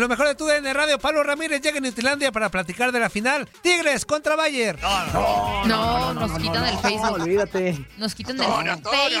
En 0.00 0.04
lo 0.04 0.08
mejor 0.08 0.28
de 0.28 0.34
tu 0.34 0.46
DN 0.46 0.72
Radio, 0.72 0.98
Pablo 0.98 1.22
Ramírez 1.22 1.60
llega 1.60 1.76
en 1.76 1.84
Nutilandia 1.84 2.32
para 2.32 2.48
platicar 2.48 2.90
de 2.90 2.98
la 2.98 3.10
final. 3.10 3.46
Tigres 3.60 4.06
contra 4.06 4.34
Bayer. 4.34 4.78
No, 5.66 6.14
nos 6.14 6.38
quitan 6.38 6.64
el 6.64 6.78
Facebook. 6.78 7.20
olvídate. 7.20 7.86
Nos 7.98 8.14
quitan 8.14 8.40
el 8.40 8.46
Facebook. 8.46 8.68
Antonio. 8.70 9.20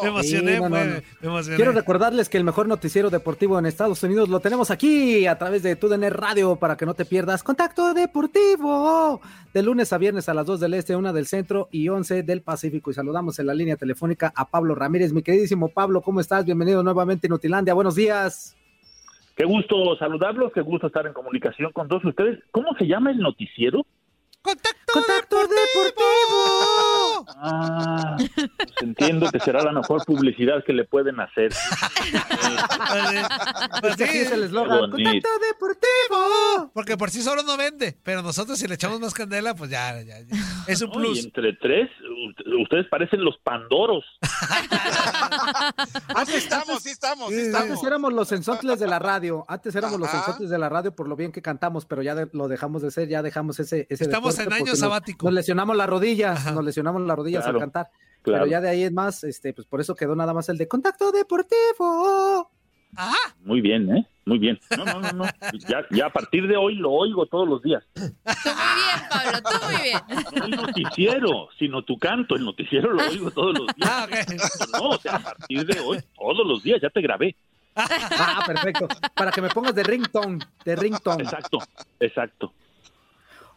Me 0.02 0.08
emocioné, 0.08 0.54
Sí, 0.54 0.60
no, 0.62 0.68
no, 0.70 0.78
no. 0.78 0.84
me 0.86 1.02
emocioné. 1.20 1.56
Quiero 1.56 1.72
recordarles 1.72 2.30
que 2.30 2.38
el 2.38 2.44
mejor 2.44 2.68
noticiero 2.68 3.10
deportivo 3.10 3.58
en 3.58 3.66
Estados 3.66 4.02
Unidos 4.02 4.30
lo 4.30 4.40
tenemos 4.40 4.70
aquí 4.70 5.26
a 5.26 5.36
través 5.36 5.62
de 5.62 5.76
TUDN 5.76 6.10
Radio 6.10 6.56
para 6.56 6.78
que 6.78 6.86
no 6.86 6.94
te 6.94 7.04
pierdas. 7.04 7.42
Contacto 7.42 7.92
Deportivo. 7.92 9.20
De 9.52 9.62
lunes 9.62 9.92
a 9.92 9.98
viernes 9.98 10.26
a 10.30 10.32
las 10.32 10.46
2 10.46 10.58
del 10.58 10.72
Este, 10.72 10.96
1 10.96 11.12
del 11.12 11.26
Centro 11.26 11.68
y 11.70 11.90
11 11.90 12.22
del 12.22 12.40
Pacífico. 12.40 12.90
Y 12.90 12.94
saludamos 12.94 13.38
en 13.40 13.46
la 13.46 13.52
línea 13.52 13.76
telefónica 13.76 14.32
a 14.34 14.48
Pablo 14.48 14.74
Ramírez. 14.74 15.12
Mi 15.12 15.22
queridísimo 15.22 15.68
Pablo, 15.68 16.00
¿cómo 16.00 16.22
estás? 16.22 16.46
Bienvenido 16.46 16.82
nuevamente 16.82 17.26
a 17.26 17.28
Nutilandia. 17.28 17.74
Buenos 17.74 17.94
días. 17.94 18.56
Qué 19.36 19.44
gusto 19.44 19.96
saludarlos, 19.98 20.50
qué 20.54 20.62
gusto 20.62 20.86
estar 20.86 21.06
en 21.06 21.12
comunicación 21.12 21.70
con 21.72 21.88
todos 21.88 22.04
ustedes. 22.06 22.42
¿Cómo 22.52 22.74
se 22.78 22.86
llama 22.86 23.10
el 23.10 23.18
noticiero? 23.18 23.84
Contacto, 24.40 24.92
Contacto 24.94 25.36
Deportivo. 25.36 26.95
Ah, 27.28 28.16
pues 28.18 28.30
entiendo 28.82 29.28
que 29.30 29.40
será 29.40 29.62
la 29.62 29.72
mejor 29.72 30.04
publicidad 30.04 30.62
que 30.64 30.72
le 30.72 30.84
pueden 30.84 31.18
hacer. 31.20 31.52
Pues 33.80 33.94
sí, 33.96 34.04
es 34.04 34.30
el 34.32 34.44
eslogan. 34.44 34.90
Contacto 34.90 35.28
Deportivo. 35.52 36.70
porque 36.72 36.96
por 36.96 37.10
sí 37.10 37.22
solo 37.22 37.42
no 37.42 37.56
vende, 37.56 37.96
pero 38.02 38.22
nosotros 38.22 38.58
si 38.58 38.66
le 38.68 38.74
echamos 38.74 39.00
más 39.00 39.14
candela, 39.14 39.54
pues 39.54 39.70
ya, 39.70 40.00
ya, 40.02 40.20
ya. 40.20 40.36
es 40.66 40.80
un 40.82 40.90
Y 40.90 40.92
plus. 40.94 41.24
entre 41.24 41.52
tres, 41.54 41.88
ustedes 42.62 42.86
parecen 42.90 43.24
los 43.24 43.36
pandoros. 43.42 44.04
Ah, 46.14 46.24
sí 46.24 46.34
estamos, 46.34 46.82
sí 46.82 46.90
estamos, 46.90 47.28
sí 47.30 47.34
estamos. 47.40 47.68
Antes 47.70 47.84
éramos 47.84 48.12
los 48.12 48.28
sensontles 48.28 48.78
de 48.78 48.86
la 48.86 48.98
radio. 48.98 49.44
Antes 49.48 49.74
éramos 49.74 49.98
los 50.00 50.08
Ajá. 50.08 50.18
sensontles 50.18 50.50
de 50.50 50.58
la 50.58 50.68
radio 50.68 50.94
por 50.94 51.08
lo 51.08 51.16
bien 51.16 51.32
que 51.32 51.42
cantamos, 51.42 51.84
pero 51.84 52.02
ya 52.02 52.14
de- 52.14 52.28
lo 52.32 52.48
dejamos 52.48 52.82
de 52.82 52.90
ser, 52.90 53.08
ya 53.08 53.22
dejamos 53.22 53.58
ese. 53.60 53.86
ese 53.90 54.04
Estamos 54.04 54.34
en 54.38 54.46
año 54.52 54.58
porque 54.58 54.70
nos- 54.70 54.78
sabático. 54.78 55.26
Nos, 55.26 55.34
lesionamos 55.34 55.76
las 55.76 55.88
rodillas, 55.88 56.38
Ajá. 56.38 56.52
nos 56.52 56.64
lesionamos 56.64 57.02
las 57.02 57.15
rodillas 57.16 57.42
Claro, 57.44 57.58
al 57.58 57.62
cantar. 57.62 57.90
claro. 58.22 58.44
Pero 58.44 58.46
ya 58.50 58.60
de 58.60 58.68
ahí 58.68 58.82
es 58.84 58.92
más, 58.92 59.24
este, 59.24 59.52
pues 59.52 59.66
por 59.66 59.80
eso 59.80 59.94
quedó 59.94 60.14
nada 60.14 60.32
más 60.34 60.48
el 60.48 60.58
de 60.58 60.68
contacto 60.68 61.10
deportivo. 61.12 62.50
Ah, 62.98 63.12
Muy 63.40 63.60
bien, 63.60 63.94
¿eh? 63.94 64.06
Muy 64.24 64.38
bien. 64.38 64.58
No, 64.76 64.84
no, 64.84 65.00
no, 65.00 65.12
no. 65.12 65.24
Ya, 65.68 65.84
ya 65.90 66.06
a 66.06 66.10
partir 66.12 66.46
de 66.48 66.56
hoy 66.56 66.76
lo 66.76 66.90
oigo 66.92 67.26
todos 67.26 67.46
los 67.46 67.62
días. 67.62 67.84
Tú 67.94 68.00
muy 68.00 68.10
bien, 68.14 69.08
Pablo, 69.10 69.38
tú 69.42 69.66
muy 69.66 69.82
bien. 69.82 70.00
No 70.34 70.44
el 70.46 70.50
noticiero, 70.52 71.48
sino 71.58 71.82
tu 71.84 71.98
canto. 71.98 72.36
El 72.36 72.44
noticiero 72.44 72.92
lo 72.92 73.06
oigo 73.06 73.30
todos 73.30 73.58
los 73.58 73.66
días. 73.76 73.90
ah, 73.90 74.06
ok. 74.08 74.72
No, 74.72 74.88
o 74.90 74.98
sea, 74.98 75.16
a 75.16 75.18
partir 75.20 75.66
de 75.66 75.78
hoy, 75.80 76.00
todos 76.16 76.46
los 76.46 76.62
días, 76.62 76.80
ya 76.80 76.88
te 76.90 77.02
grabé. 77.02 77.36
Ah, 77.76 78.42
perfecto. 78.46 78.88
Para 79.14 79.30
que 79.30 79.42
me 79.42 79.50
pongas 79.50 79.74
de 79.74 79.82
ringtone, 79.82 80.38
de 80.64 80.76
ringtone. 80.76 81.22
Exacto, 81.22 81.58
exacto. 82.00 82.52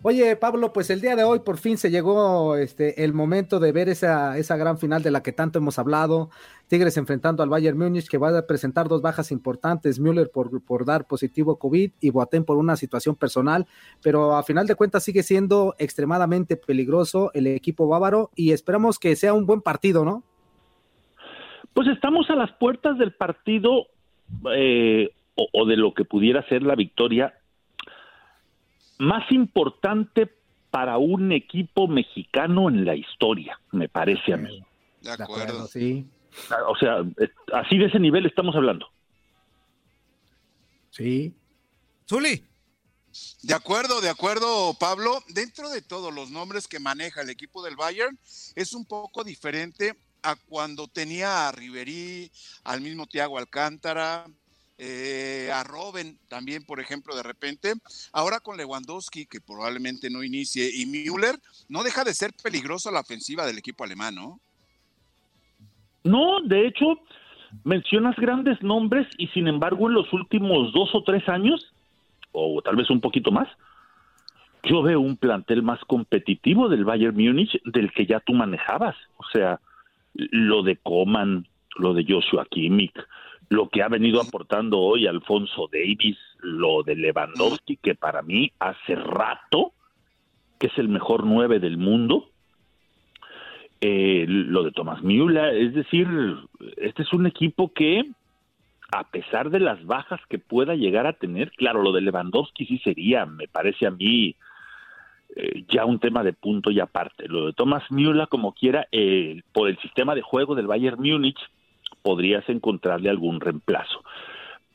Oye, 0.02 0.38
Pablo, 0.38 0.72
pues 0.72 0.90
el 0.92 1.02
día 1.02 1.18
de 1.18 1.26
hoy 1.26 1.40
por 1.40 1.58
fin 1.58 1.78
se 1.78 1.92
llegó 1.92 2.56
este, 2.56 3.04
el 3.04 3.14
momento 3.14 3.60
de 3.60 3.74
ver 3.74 3.90
esa, 3.90 4.38
esa 4.38 4.56
gran 4.56 4.78
final 4.78 5.04
de 5.04 5.12
la 5.12 5.22
que 5.22 5.34
tanto 5.34 5.60
hemos 5.60 5.78
hablado. 5.78 6.30
Tigres 6.70 6.96
enfrentando 6.96 7.44
al 7.44 7.50
Bayern 7.50 7.78
Múnich, 7.78 8.08
que 8.08 8.18
va 8.18 8.38
a 8.38 8.48
presentar 8.48 8.88
dos 8.88 9.02
bajas 9.02 9.30
importantes, 9.30 10.00
Müller 10.00 10.32
por, 10.32 10.64
por 10.64 10.86
dar 10.86 11.06
positivo 11.06 11.60
COVID 11.60 11.92
y 12.00 12.10
Boateng 12.12 12.46
por 12.46 12.56
una 12.56 12.78
situación 12.78 13.18
personal, 13.18 13.68
pero 14.02 14.38
a 14.38 14.44
final 14.44 14.68
de 14.68 14.76
cuentas 14.76 15.04
sigue 15.04 15.22
siendo 15.22 15.76
extremadamente 15.80 16.56
peligroso 16.56 17.32
el 17.34 17.48
equipo 17.48 17.86
bávaro 17.90 18.30
y 18.36 18.54
esperamos 18.54 19.00
que 19.00 19.18
sea 19.18 19.34
un 19.34 19.46
buen 19.46 19.60
partido, 19.60 20.06
¿no? 20.06 20.24
Pues 21.74 21.90
estamos 21.90 22.30
a 22.30 22.36
las 22.36 22.54
puertas 22.54 22.98
del 22.98 23.12
partido 23.12 23.88
eh, 24.56 25.10
o, 25.36 25.50
o 25.52 25.66
de 25.66 25.76
lo 25.76 25.94
que 25.94 26.06
pudiera 26.06 26.48
ser 26.48 26.64
la 26.64 26.76
victoria 26.76 27.34
más 29.00 29.32
importante 29.32 30.30
para 30.70 30.98
un 30.98 31.32
equipo 31.32 31.88
mexicano 31.88 32.70
en 32.70 32.86
la 32.86 32.96
historia, 32.96 33.60
me 33.72 33.90
parece 33.90 34.34
a 34.34 34.38
mí. 34.38 34.64
De 35.02 35.12
acuerdo. 35.12 35.68
sí. 35.68 36.06
O 36.68 36.76
sea, 36.76 36.98
así 37.54 37.78
de 37.78 37.86
ese 37.86 38.00
nivel 38.00 38.26
estamos 38.26 38.56
hablando. 38.56 38.88
Sí. 40.92 41.34
Zuli, 42.08 42.46
De 43.44 43.54
acuerdo, 43.54 44.00
de 44.02 44.10
acuerdo, 44.10 44.76
Pablo. 44.80 45.24
Dentro 45.30 45.70
de 45.70 45.82
todos 45.82 46.14
los 46.14 46.30
nombres 46.30 46.68
que 46.68 46.80
maneja 46.80 47.22
el 47.22 47.30
equipo 47.30 47.64
del 47.64 47.76
Bayern, 47.76 48.20
es 48.56 48.74
un 48.74 48.86
poco 48.86 49.24
diferente 49.24 49.98
a 50.22 50.36
cuando 50.36 50.88
tenía 50.88 51.48
a 51.48 51.52
Riverí, 51.52 52.32
al 52.64 52.82
mismo 52.82 53.08
Thiago 53.08 53.38
Alcántara, 53.38 54.28
eh, 54.82 55.52
a 55.54 55.64
Robben 55.66 56.18
también, 56.30 56.64
por 56.66 56.80
ejemplo, 56.80 57.14
de 57.14 57.24
repente. 57.24 57.74
Ahora 58.14 58.40
con 58.40 58.56
Lewandowski, 58.56 59.26
que 59.26 59.42
probablemente 59.42 60.10
no 60.10 60.24
inicie, 60.24 60.70
y 60.74 60.86
Müller, 60.86 61.36
no 61.68 61.84
deja 61.84 62.06
de 62.06 62.14
ser 62.14 62.32
peligroso 62.42 62.90
la 62.90 63.02
ofensiva 63.02 63.46
del 63.46 63.58
equipo 63.58 63.84
alemán, 63.84 64.16
¿no? 64.16 64.40
No, 66.06 66.40
de 66.46 66.66
hecho, 66.66 66.98
mencionas 67.66 68.16
grandes 68.16 68.62
nombres 68.64 69.06
y 69.18 69.28
sin 69.28 69.50
embargo 69.50 69.90
en 69.90 69.96
los 69.96 70.12
últimos 70.14 70.72
dos 70.72 70.90
o 70.94 71.04
tres 71.04 71.28
años, 71.28 71.74
o 72.32 72.62
tal 72.62 72.78
vez 72.78 72.90
un 72.90 73.02
poquito 73.02 73.32
más, 73.32 73.50
yo 74.64 74.82
veo 74.82 75.02
un 75.02 75.18
plantel 75.18 75.62
más 75.62 75.80
competitivo 75.86 76.70
del 76.70 76.86
Bayern 76.86 77.16
Múnich 77.16 77.62
del 77.66 77.92
que 77.92 78.06
ya 78.06 78.22
tú 78.22 78.34
manejabas. 78.34 78.96
O 79.18 79.26
sea, 79.34 79.60
lo 80.14 80.64
de 80.64 80.78
Coman, 80.78 81.48
lo 81.76 81.94
de 81.94 82.06
Joshua 82.08 82.46
Kimmich, 82.50 82.96
lo 83.50 83.70
que 83.70 83.82
ha 83.82 83.88
venido 83.88 84.22
aportando 84.22 84.80
hoy 84.80 85.08
Alfonso 85.08 85.70
Davis, 85.72 86.18
lo 86.40 86.84
de 86.84 86.96
Lewandowski, 86.96 87.78
que 87.78 87.96
para 87.96 88.22
mí 88.22 88.52
hace 88.60 88.96
rato 88.96 89.74
que 90.60 90.68
es 90.68 90.78
el 90.78 90.90
mejor 90.90 91.26
nueve 91.26 91.60
del 91.60 91.78
mundo, 91.78 92.30
eh, 93.82 94.26
lo 94.28 94.64
de 94.64 94.72
Thomas 94.72 95.02
Müller, 95.02 95.56
es 95.56 95.74
decir, 95.74 96.08
este 96.76 97.04
es 97.04 97.14
un 97.14 97.26
equipo 97.26 97.72
que, 97.74 98.04
a 98.92 99.10
pesar 99.10 99.52
de 99.52 99.62
las 99.62 99.84
bajas 99.86 100.20
que 100.28 100.38
pueda 100.38 100.76
llegar 100.76 101.08
a 101.08 101.14
tener, 101.14 101.52
claro, 101.52 101.82
lo 101.82 101.94
de 101.94 102.02
Lewandowski 102.02 102.66
sí 102.66 102.78
sería, 102.80 103.26
me 103.26 103.48
parece 103.48 103.88
a 103.88 103.92
mí, 103.92 104.36
eh, 105.36 105.64
ya 105.70 105.86
un 105.86 106.00
tema 106.00 106.24
de 106.24 106.34
punto 106.34 106.72
y 106.72 106.82
aparte. 106.82 107.30
Lo 107.30 107.46
de 107.46 107.54
Thomas 107.54 107.90
Müller, 107.90 108.28
como 108.28 108.52
quiera, 108.52 108.88
eh, 108.92 109.42
por 109.54 109.70
el 109.70 109.78
sistema 109.80 110.14
de 110.14 110.22
juego 110.22 110.56
del 110.56 110.68
Bayern 110.68 111.02
Múnich, 111.02 111.40
podrías 112.02 112.48
encontrarle 112.50 113.10
algún 113.10 113.40
reemplazo. 113.40 114.04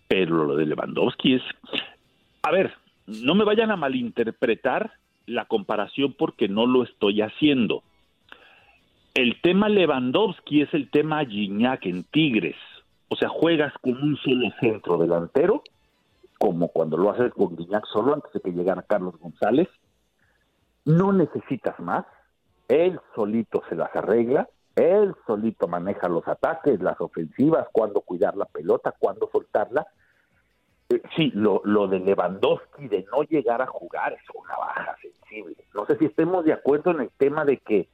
Pero 0.08 0.44
lo 0.44 0.56
de 0.56 0.66
Lewandowski 0.66 1.34
es... 1.34 1.42
A 2.42 2.50
ver, 2.50 2.74
no 3.06 3.34
me 3.34 3.44
vayan 3.44 3.70
a 3.70 3.76
malinterpretar 3.76 4.92
la 5.26 5.46
comparación 5.46 6.14
porque 6.18 6.48
no 6.48 6.66
lo 6.66 6.82
estoy 6.82 7.22
haciendo. 7.22 7.82
El 9.14 9.40
tema 9.40 9.69
Lewandowski 9.69 10.62
es 10.62 10.75
el 10.75 10.90
tema 10.90 11.25
Gignac 11.25 11.87
en 11.87 12.04
Tigres. 12.04 12.56
O 13.08 13.16
sea, 13.16 13.28
juegas 13.28 13.72
con 13.81 13.93
un 13.93 14.16
solo 14.16 14.50
centro 14.60 14.99
delantero, 14.99 15.62
como 16.38 16.69
cuando 16.69 16.96
lo 16.96 17.10
haces 17.10 17.32
con 17.32 17.56
Gignac 17.56 17.87
solo 17.87 18.14
antes 18.14 18.32
de 18.32 18.40
que 18.40 18.50
llegara 18.50 18.82
Carlos 18.82 19.19
González. 19.19 19.69
No 20.84 21.12
necesitas 21.12 21.78
más. 21.81 22.04
Él 22.69 22.99
solito 23.14 23.62
se 23.69 23.76
las 23.76 23.94
arregla. 23.94 24.49
Él 24.76 25.15
solito 25.26 25.69
maneja 25.69 26.09
los 26.09 26.26
ataques, 26.26 26.81
las 26.81 27.00
ofensivas, 27.00 27.69
cuándo 27.73 28.00
cuidar 28.00 28.37
la 28.37 28.47
pelota, 28.47 28.94
cuándo 28.99 29.29
soltarla. 29.31 29.87
Eh, 30.88 31.00
Sí, 31.17 31.31
lo, 31.35 31.62
lo 31.65 31.87
de 31.87 32.00
Lewandowski 32.00 32.88
de 32.88 33.06
no 33.11 33.23
llegar 33.23 33.62
a 33.62 33.67
jugar 33.67 34.12
es 34.12 34.23
una 34.35 34.56
baja 34.56 34.97
sensible. 35.00 35.56
No 35.75 35.87
sé 35.87 35.97
si 35.99 36.06
estemos 36.06 36.44
de 36.44 36.53
acuerdo 36.53 36.91
en 36.91 37.00
el 37.00 37.11
tema 37.11 37.44
de 37.44 37.59
que 37.59 37.88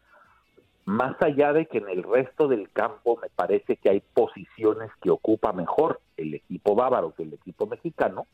más 0.85 1.21
allá 1.23 1.53
de 1.53 1.67
que 1.67 1.79
en 1.79 1.89
el 1.89 2.03
resto 2.03 2.49
del 2.49 2.71
campo 2.71 3.19
me 3.23 3.29
parece 3.29 3.77
que 3.77 3.91
hay 3.91 4.01
posiciones 4.01 4.91
que 5.01 5.11
ocupa 5.11 5.53
mejor 5.53 6.01
el 6.17 6.35
equipo 6.35 6.75
bávaro 6.75 7.15
que 7.15 7.23
el 7.23 7.35
equipo 7.35 7.67
mexicano, 7.67 8.27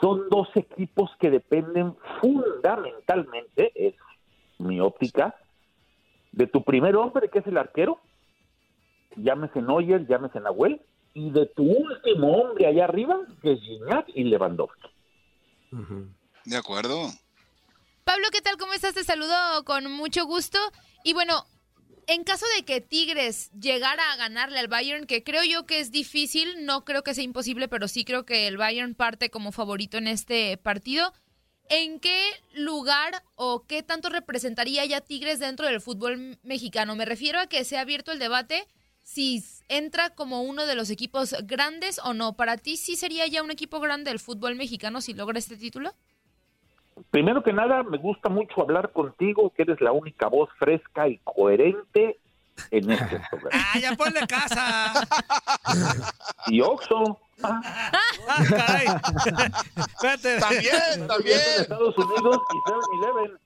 son 0.00 0.28
dos 0.28 0.48
equipos 0.56 1.10
que 1.18 1.30
dependen 1.30 1.96
fundamentalmente, 2.20 3.72
es 3.74 3.94
mi 4.58 4.80
óptica, 4.80 5.34
de 6.36 6.46
tu 6.46 6.62
primer 6.62 6.94
hombre, 6.96 7.30
que 7.30 7.40
es 7.40 7.46
el 7.46 7.56
arquero, 7.56 7.98
llámese 9.16 9.62
Neuer, 9.62 10.06
llámese 10.06 10.38
Nahuel, 10.38 10.80
y 11.14 11.30
de 11.30 11.46
tu 11.46 11.64
último 11.64 12.36
hombre 12.36 12.66
allá 12.66 12.84
arriba, 12.84 13.18
que 13.42 13.52
es 13.52 13.60
Gignac 13.62 14.06
y 14.14 14.24
Lewandowski. 14.24 14.88
De 16.44 16.56
acuerdo. 16.56 17.08
Pablo, 18.04 18.26
¿qué 18.30 18.42
tal? 18.42 18.58
¿Cómo 18.58 18.74
estás? 18.74 18.94
Te 18.94 19.02
saludo 19.02 19.64
con 19.64 19.90
mucho 19.90 20.26
gusto. 20.26 20.58
Y 21.04 21.14
bueno, 21.14 21.44
en 22.06 22.22
caso 22.22 22.44
de 22.56 22.66
que 22.66 22.82
Tigres 22.82 23.50
llegara 23.52 24.12
a 24.12 24.16
ganarle 24.16 24.58
al 24.58 24.68
Bayern, 24.68 25.06
que 25.06 25.24
creo 25.24 25.42
yo 25.42 25.64
que 25.64 25.80
es 25.80 25.90
difícil, 25.90 26.66
no 26.66 26.84
creo 26.84 27.02
que 27.02 27.14
sea 27.14 27.24
imposible, 27.24 27.66
pero 27.66 27.88
sí 27.88 28.04
creo 28.04 28.26
que 28.26 28.46
el 28.46 28.58
Bayern 28.58 28.94
parte 28.94 29.30
como 29.30 29.52
favorito 29.52 29.96
en 29.96 30.06
este 30.06 30.58
partido. 30.58 31.14
¿En 31.68 31.98
qué 31.98 32.30
lugar 32.54 33.22
o 33.34 33.64
qué 33.66 33.82
tanto 33.82 34.08
representaría 34.08 34.84
ya 34.84 35.00
Tigres 35.00 35.40
dentro 35.40 35.66
del 35.66 35.80
fútbol 35.80 36.38
mexicano? 36.42 36.94
Me 36.94 37.04
refiero 37.04 37.40
a 37.40 37.46
que 37.46 37.64
se 37.64 37.76
ha 37.76 37.80
abierto 37.80 38.12
el 38.12 38.18
debate 38.18 38.66
si 39.02 39.42
entra 39.68 40.10
como 40.10 40.42
uno 40.42 40.66
de 40.66 40.74
los 40.74 40.90
equipos 40.90 41.34
grandes 41.44 42.00
o 42.04 42.14
no. 42.14 42.34
¿Para 42.34 42.56
ti 42.56 42.76
sí 42.76 42.96
sería 42.96 43.26
ya 43.26 43.42
un 43.42 43.50
equipo 43.50 43.80
grande 43.80 44.10
del 44.10 44.20
fútbol 44.20 44.54
mexicano 44.54 45.00
si 45.00 45.14
logra 45.14 45.38
este 45.38 45.56
título? 45.56 45.92
Primero 47.10 47.42
que 47.42 47.52
nada, 47.52 47.82
me 47.82 47.98
gusta 47.98 48.28
mucho 48.28 48.62
hablar 48.62 48.92
contigo, 48.92 49.52
que 49.54 49.62
eres 49.62 49.80
la 49.80 49.92
única 49.92 50.28
voz 50.28 50.48
fresca 50.58 51.08
y 51.08 51.18
coherente 51.18 52.18
en 52.70 52.90
este 52.90 53.20
programa. 53.30 53.50
¡Ah, 53.52 53.78
ya 53.78 53.94
ponle 53.94 54.26
casa! 54.26 55.06
Y 56.46 56.60
Oxo, 56.62 57.20
¡Ah, 57.42 58.44
caray! 58.48 58.86
Espérate. 59.76 60.40
También, 60.40 61.06
también. 61.06 61.40
Estados 61.58 61.96
Unidos 61.98 62.38
y 62.52 62.56
7-Eleven. 62.70 63.38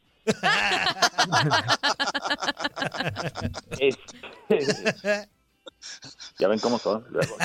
Este, 3.79 5.29
ya 6.39 6.49
ven 6.49 6.59
cómo 6.61 6.79
son. 6.79 7.05
luego. 7.11 7.37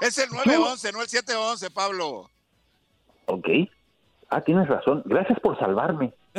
Es 0.00 0.18
el 0.18 0.30
911, 0.30 0.92
no 0.92 1.02
el 1.02 1.08
711, 1.08 1.70
Pablo. 1.70 2.30
Ok. 3.26 3.48
Ah, 4.28 4.40
tienes 4.40 4.68
razón. 4.68 5.02
Gracias 5.04 5.40
por 5.40 5.58
salvarme. 5.58 6.12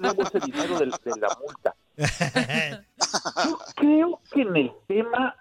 Debo 0.00 0.22
ese 0.22 0.40
dinero 0.40 0.78
de, 0.78 0.86
de 0.86 1.20
la 1.20 1.36
multa. 1.40 1.74
Yo 1.98 3.58
creo 3.74 4.20
que 4.32 4.42
en 4.42 4.56
el 4.56 4.72
tema 4.86 5.36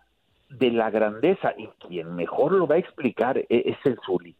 de 0.50 0.72
la 0.72 0.90
grandeza, 0.90 1.54
y 1.58 1.68
quien 1.88 2.16
mejor 2.16 2.54
lo 2.54 2.68
va 2.68 2.76
a 2.76 2.80
explicar 2.80 3.38
e- 3.38 3.46
es 3.50 3.78
el 3.86 4.00
Zuli. 4.06 4.36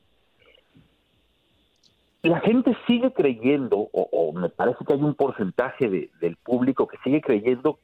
La 2.24 2.40
gente 2.40 2.76
sigue 2.88 3.14
creyendo, 3.14 3.90
o, 3.92 4.34
me 4.34 4.50
parece 4.50 4.84
que 4.86 4.94
hay 4.94 5.02
un 5.02 5.14
porcentaje 5.16 5.90
de- 5.90 6.10
del 6.20 6.36
público 6.38 6.88
que 6.88 6.98
sigue 7.04 7.22
creyendo 7.22 7.80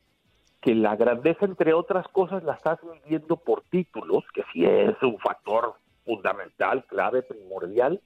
que 0.61 0.73
la 0.73 0.95
grandeza, 0.95 1.45
entre 1.45 1.73
otras 1.73 2.07
cosas, 2.07 2.43
la 2.43 2.53
estás 2.53 2.79
midiendo 2.83 3.35
por 3.37 3.61
títulos, 3.69 4.23
que 4.33 4.43
sí 4.51 4.65
es 4.65 4.95
un 5.01 5.17
factor 5.19 5.75
fundamental, 6.05 6.83
clave, 6.85 7.21
primordial, 7.21 8.01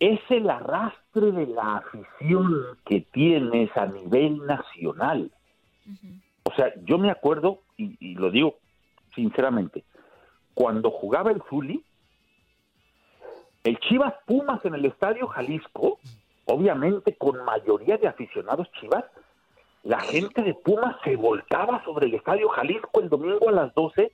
es 0.00 0.20
el 0.28 0.50
arrastre 0.50 1.32
de 1.32 1.46
la 1.46 1.76
afición 1.76 2.54
que 2.84 3.00
tienes 3.12 3.74
a 3.76 3.86
nivel 3.86 4.44
nacional. 4.46 5.30
O 6.44 6.54
sea, 6.54 6.72
yo 6.84 6.98
me 6.98 7.10
acuerdo, 7.10 7.60
y, 7.76 7.96
y 8.00 8.14
lo 8.14 8.30
digo 8.30 8.56
sinceramente, 9.14 9.84
cuando 10.54 10.90
jugaba 10.90 11.30
el 11.30 11.42
Zuli, 11.48 11.84
el 13.64 13.78
Chivas 13.80 14.14
Pumas 14.26 14.64
en 14.64 14.74
el 14.74 14.84
Estadio 14.84 15.26
Jalisco, 15.28 15.98
obviamente 16.46 17.16
con 17.16 17.42
mayoría 17.44 17.96
de 17.96 18.08
aficionados 18.08 18.70
Chivas, 18.72 19.04
la 19.82 20.00
gente 20.00 20.42
de 20.42 20.54
Pumas 20.54 20.96
se 21.04 21.16
volcaba 21.16 21.82
sobre 21.84 22.06
el 22.06 22.14
Estadio 22.14 22.48
Jalisco 22.48 23.00
el 23.00 23.08
domingo 23.08 23.48
a 23.48 23.52
las 23.52 23.74
12 23.74 24.12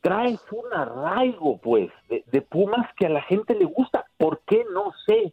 traes 0.00 0.40
un 0.50 0.72
arraigo, 0.72 1.58
pues, 1.58 1.90
de, 2.08 2.24
de 2.30 2.42
Pumas 2.42 2.86
que 2.96 3.06
a 3.06 3.10
la 3.10 3.22
gente 3.22 3.54
le 3.54 3.64
gusta. 3.64 4.06
¿Por 4.16 4.40
qué? 4.40 4.64
No 4.72 4.92
sé. 5.06 5.32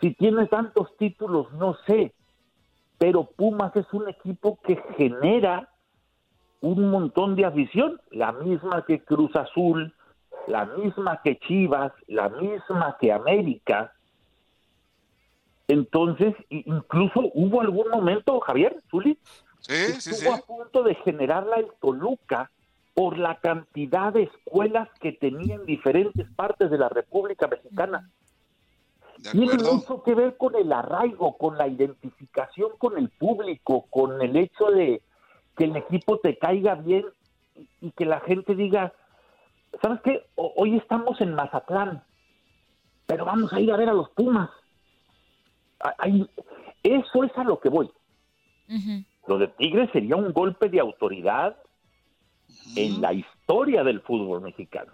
Si 0.00 0.14
tiene 0.14 0.46
tantos 0.46 0.96
títulos, 0.96 1.52
no 1.52 1.76
sé. 1.86 2.12
Pero 2.98 3.24
Pumas 3.24 3.74
es 3.76 3.86
un 3.92 4.08
equipo 4.08 4.58
que 4.62 4.76
genera 4.96 5.68
un 6.60 6.90
montón 6.90 7.36
de 7.36 7.44
afición, 7.44 8.00
la 8.10 8.32
misma 8.32 8.84
que 8.84 9.00
Cruz 9.04 9.34
Azul, 9.36 9.94
la 10.48 10.64
misma 10.64 11.20
que 11.22 11.38
Chivas, 11.38 11.92
la 12.08 12.28
misma 12.28 12.96
que 13.00 13.12
América. 13.12 13.92
Entonces, 15.68 16.34
incluso 16.48 17.20
hubo 17.34 17.60
algún 17.60 17.88
momento, 17.90 18.40
Javier, 18.40 18.82
Zuli, 18.90 19.18
Sí, 19.60 19.74
sí, 20.00 20.10
estuvo 20.10 20.34
sí. 20.34 20.40
a 20.40 20.46
punto 20.46 20.82
de 20.82 20.94
generarla 20.96 21.56
el 21.56 21.68
Toluca 21.80 22.50
por 22.98 23.16
la 23.16 23.36
cantidad 23.36 24.12
de 24.12 24.24
escuelas 24.24 24.88
que 24.98 25.12
tenía 25.12 25.54
en 25.54 25.64
diferentes 25.66 26.28
partes 26.34 26.68
de 26.68 26.78
la 26.78 26.88
República 26.88 27.46
Mexicana. 27.46 28.10
Tiene 29.30 29.52
mucho 29.72 30.02
que 30.02 30.16
ver 30.16 30.36
con 30.36 30.56
el 30.56 30.72
arraigo, 30.72 31.38
con 31.38 31.56
la 31.56 31.68
identificación 31.68 32.70
con 32.76 32.98
el 32.98 33.08
público, 33.10 33.86
con 33.88 34.20
el 34.20 34.36
hecho 34.36 34.66
de 34.72 35.00
que 35.56 35.64
el 35.66 35.76
equipo 35.76 36.18
te 36.18 36.38
caiga 36.38 36.74
bien 36.74 37.04
y- 37.80 37.92
que 37.92 38.04
la 38.04 38.18
gente 38.18 38.56
diga, 38.56 38.92
¿sabes 39.80 40.00
qué? 40.02 40.26
O- 40.34 40.54
hoy 40.56 40.76
estamos 40.76 41.20
en 41.20 41.34
Mazatlán, 41.36 42.02
pero 43.06 43.24
vamos 43.26 43.52
a 43.52 43.60
ir 43.60 43.70
a 43.72 43.76
ver 43.76 43.90
a 43.90 43.92
los 43.94 44.10
Pumas. 44.10 44.50
Eso 46.82 47.22
es 47.22 47.38
a 47.38 47.44
lo 47.44 47.60
que 47.60 47.68
voy. 47.68 47.88
Lo 49.28 49.38
de 49.38 49.46
Tigres 49.46 49.88
sería 49.92 50.16
un 50.16 50.32
golpe 50.32 50.68
de 50.68 50.80
autoridad 50.80 51.56
en 52.84 53.00
la 53.00 53.12
historia 53.12 53.82
del 53.84 54.00
fútbol 54.02 54.42
mexicano. 54.42 54.92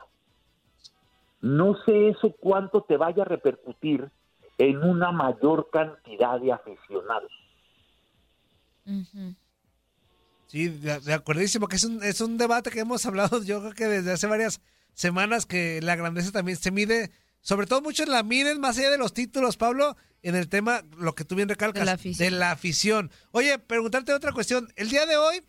No 1.41 1.77
sé 1.85 2.09
eso 2.09 2.35
cuánto 2.41 2.83
te 2.83 2.97
vaya 2.97 3.23
a 3.23 3.27
repercutir 3.27 4.11
en 4.59 4.79
una 4.83 5.13
mayor 5.13 5.69
cantidad 5.71 6.41
de 6.41 6.53
aficionados. 6.53 7.31
Sí, 10.47 10.69
de, 10.69 11.01
de 11.01 11.13
acuerdísimo, 11.13 11.67
que 11.69 11.77
es 11.77 11.85
un, 11.85 12.03
es 12.03 12.21
un 12.21 12.37
debate 12.39 12.71
que 12.71 12.81
hemos 12.81 13.05
hablado 13.07 13.43
yo 13.43 13.61
creo 13.61 13.73
que 13.73 13.87
desde 13.87 14.13
hace 14.13 14.27
varias 14.27 14.61
semanas 14.93 15.47
que 15.47 15.81
la 15.83 15.97
grandeza 15.97 16.31
también 16.33 16.57
se 16.57 16.71
mide, 16.71 17.11
sobre 17.41 17.67
todo 17.67 17.83
muchos 17.83 18.09
la 18.09 18.23
miden 18.23 18.61
más 18.61 18.79
allá 18.79 18.91
de 18.91 18.99
los 18.99 19.13
títulos, 19.13 19.57
Pablo, 19.57 19.97
en 20.23 20.37
el 20.37 20.49
tema, 20.49 20.83
lo 20.97 21.15
que 21.15 21.25
tú 21.25 21.35
bien 21.35 21.49
recalcas, 21.49 21.81
De 21.83 21.87
la 21.87 21.93
afición. 21.93 22.25
de 22.31 22.39
la 22.39 22.51
afición. 22.53 23.11
Oye, 23.33 23.59
preguntarte 23.59 24.15
otra 24.15 24.33
cuestión. 24.33 24.69
El 24.77 24.89
día 24.89 25.05
de 25.07 25.17
hoy, 25.17 25.43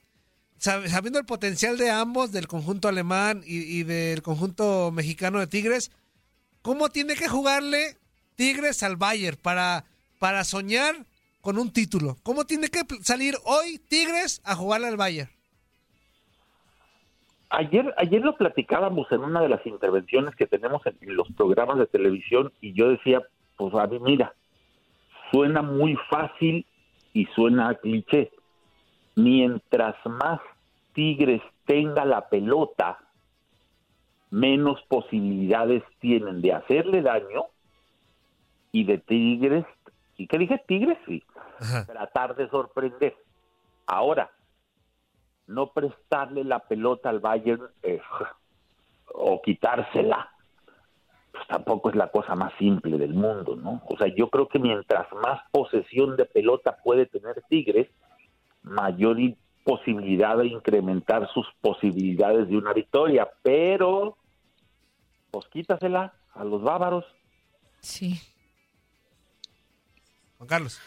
sabiendo 0.58 1.20
el 1.20 1.26
potencial 1.26 1.78
de 1.78 1.92
ambos, 1.92 2.32
del 2.32 2.48
conjunto 2.48 2.88
alemán 2.88 3.42
y, 3.46 3.80
y 3.80 3.84
del 3.84 4.22
conjunto 4.22 4.92
mexicano 4.92 5.40
de 5.40 5.48
Tigres, 5.48 5.92
¿cómo 6.62 6.90
tiene 6.90 7.16
que 7.16 7.28
jugarle 7.28 7.98
Tigres 8.36 8.84
al 8.84 8.96
Bayern 8.96 9.38
para, 9.42 9.86
para 10.20 10.44
soñar 10.44 10.96
con 11.42 11.58
un 11.58 11.72
título? 11.72 12.18
¿Cómo 12.24 12.46
tiene 12.46 12.70
que 12.70 12.82
salir 13.02 13.36
hoy 13.46 13.80
Tigres 13.88 14.42
a 14.44 14.56
jugarle 14.56 14.88
al 14.88 14.98
Bayern? 14.98 15.30
Ayer, 17.50 17.94
ayer 17.98 18.22
lo 18.22 18.36
platicábamos 18.36 19.10
en 19.12 19.22
una 19.22 19.42
de 19.42 19.50
las 19.50 19.66
intervenciones 19.66 20.36
que 20.36 20.48
tenemos 20.48 20.82
en, 20.86 21.16
los 21.16 21.28
programas 21.38 21.78
de 21.78 21.88
televisión 21.88 22.52
y 22.60 22.74
yo 22.74 22.90
decía, 22.90 23.22
pues 23.56 23.74
a 23.76 23.88
mí 23.88 24.00
mira, 24.00 24.34
suena 25.32 25.62
muy 25.62 25.96
fácil 26.10 26.66
y 27.14 27.26
suena 27.28 27.74
cliché. 27.76 28.32
Mientras 29.16 29.96
más 30.06 30.40
Tigres 30.94 31.42
tenga 31.66 32.06
la 32.06 32.30
pelota, 32.30 33.00
menos 34.30 34.82
posibilidades 34.88 35.84
tienen 36.00 36.42
de 36.42 36.54
hacerle 36.54 37.02
daño 37.02 37.46
y 38.72 38.84
de 38.84 38.98
Tigres, 38.98 39.66
¿y 40.18 40.28
qué 40.28 40.38
dije? 40.38 40.62
Tigres, 40.68 40.98
sí, 41.06 41.24
Ajá. 41.60 41.86
tratar 41.86 42.36
de 42.36 42.50
sorprender. 42.50 43.16
Ahora, 43.88 44.32
no 45.48 45.68
prestarle 45.68 46.44
la 46.44 46.60
pelota 46.60 47.10
al 47.10 47.20
Bayern 47.20 47.68
eh, 47.84 48.02
o 49.14 49.42
quitársela, 49.42 50.30
pues 51.32 51.48
tampoco 51.48 51.90
es 51.90 51.96
la 51.96 52.10
cosa 52.10 52.36
más 52.36 52.54
simple 52.58 52.98
del 52.98 53.14
mundo, 53.14 53.56
¿no? 53.56 53.82
O 53.88 53.98
sea, 53.98 54.08
yo 54.08 54.30
creo 54.30 54.48
que 54.48 54.60
mientras 54.60 55.08
más 55.14 55.42
posesión 55.52 56.16
de 56.16 56.26
pelota 56.26 56.78
puede 56.84 57.06
tener 57.06 57.42
Tigres, 57.48 57.88
mayor 58.66 59.18
posibilidad 59.64 60.38
de 60.38 60.48
incrementar 60.48 61.28
sus 61.34 61.48
posibilidades 61.62 62.48
de 62.50 62.58
una 62.58 62.74
victoria, 62.74 63.30
pero 63.42 64.18
pues 65.32 65.48
quítasela 65.48 66.14
a 66.34 66.44
los 66.44 66.62
bávaros. 66.62 67.06
Sí. 67.80 68.20
Juan 70.38 70.48
Carlos. 70.48 70.80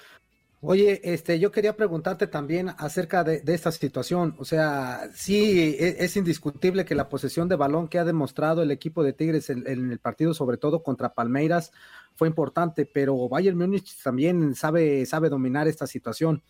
Oye, 0.60 1.00
este, 1.04 1.38
yo 1.38 1.52
quería 1.52 1.76
preguntarte 1.76 2.26
también 2.26 2.70
acerca 2.78 3.22
de, 3.22 3.40
esta 3.46 3.70
situación. 3.70 4.34
O 4.38 4.44
sea, 4.44 5.08
sí, 5.14 5.76
e, 5.78 6.04
es, 6.04 6.16
indiscutible 6.16 6.84
que 6.84 6.96
la 6.96 7.08
posesión 7.08 7.48
de 7.48 7.54
balón 7.54 7.86
que 7.86 8.00
ha 8.00 8.04
demostrado 8.04 8.62
el 8.62 8.72
equipo 8.72 9.04
de 9.04 9.12
Tigres 9.12 9.50
en, 9.50 9.64
el 9.68 10.00
partido, 10.00 10.34
sobre 10.34 10.56
todo 10.56 10.82
contra 10.82 11.14
Palmeiras, 11.14 11.70
fue 12.16 12.26
importante, 12.26 12.86
pero 12.86 13.28
Bayern 13.28 13.56
Múnich 13.56 14.02
también 14.02 14.56
sabe, 14.56 15.06
sabe 15.06 15.28
dominar 15.28 15.68
esta 15.68 15.86
situación. 15.86 16.42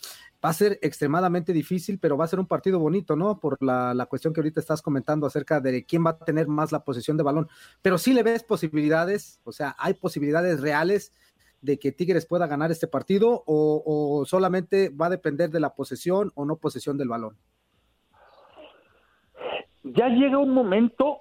Va 0.42 0.50
a 0.50 0.54
ser 0.54 0.78
extremadamente 0.80 1.52
difícil, 1.52 1.98
pero 1.98 2.16
va 2.16 2.24
a 2.24 2.28
ser 2.28 2.40
un 2.40 2.46
partido 2.46 2.78
bonito, 2.78 3.14
¿no? 3.14 3.38
Por 3.38 3.62
la, 3.62 3.92
la 3.92 4.06
cuestión 4.06 4.32
que 4.32 4.40
ahorita 4.40 4.60
estás 4.60 4.80
comentando 4.80 5.26
acerca 5.26 5.60
de 5.60 5.84
quién 5.84 6.06
va 6.06 6.10
a 6.10 6.18
tener 6.18 6.48
más 6.48 6.72
la 6.72 6.82
posesión 6.82 7.18
de 7.18 7.24
balón. 7.24 7.48
Pero 7.82 7.98
sí 7.98 8.14
le 8.14 8.22
ves 8.22 8.42
posibilidades, 8.42 9.40
o 9.44 9.52
sea, 9.52 9.76
hay 9.78 9.92
posibilidades 9.92 10.60
reales 10.60 11.12
de 11.60 11.78
que 11.78 11.92
Tigres 11.92 12.26
pueda 12.26 12.46
ganar 12.46 12.70
este 12.70 12.86
partido 12.86 13.42
o, 13.46 14.24
solamente 14.26 14.90
va 14.90 15.06
a 15.06 15.10
depender 15.10 15.50
de 15.50 15.60
la 15.60 15.74
posesión 15.74 16.30
o 16.34 16.44
no 16.44 16.56
posesión 16.56 16.96
del 16.98 17.08
balón? 17.08 17.36
Ya 19.82 20.08
llega 20.08 20.38
un 20.38 20.50
momento 20.50 21.20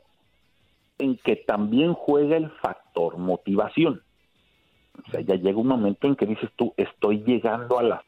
en 0.97 1.17
que 1.17 1.35
también 1.35 1.93
juega 1.93 2.37
el 2.37 2.49
factor 2.51 3.17
motivación. 3.17 4.01
O 5.07 5.11
sea, 5.11 5.21
ya 5.21 5.35
llega 5.35 5.59
un 5.59 5.67
momento 5.67 6.07
en 6.07 6.15
que 6.15 6.25
dices 6.25 6.49
tú, 6.55 6.73
estoy 6.75 7.23
llegando 7.23 7.77
a 7.77 7.83
las 7.83 8.01